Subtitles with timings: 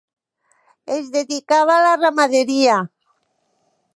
[0.95, 2.81] Es dedicava a la ramaderia.